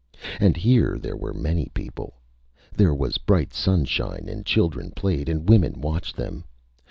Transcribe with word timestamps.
And 0.39 0.57
here 0.57 0.97
there 0.99 1.15
were 1.15 1.31
many 1.31 1.67
people. 1.75 2.15
There 2.75 2.91
was 2.91 3.19
bright 3.19 3.53
sunshine, 3.53 4.27
and 4.27 4.43
children 4.47 4.89
played 4.95 5.29
and 5.29 5.47
women 5.47 5.79
watched 5.79 6.15
them. 6.15 6.43